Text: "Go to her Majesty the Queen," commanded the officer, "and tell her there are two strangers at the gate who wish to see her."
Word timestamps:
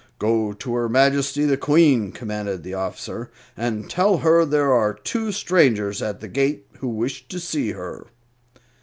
"Go 0.17 0.53
to 0.53 0.73
her 0.73 0.89
Majesty 0.89 1.45
the 1.45 1.57
Queen," 1.57 2.11
commanded 2.11 2.63
the 2.63 2.73
officer, 2.73 3.29
"and 3.55 3.87
tell 3.87 4.17
her 4.17 4.45
there 4.45 4.73
are 4.73 4.95
two 4.95 5.31
strangers 5.31 6.01
at 6.01 6.21
the 6.21 6.27
gate 6.27 6.65
who 6.79 6.87
wish 6.87 7.27
to 7.27 7.39
see 7.39 7.73
her." 7.73 8.07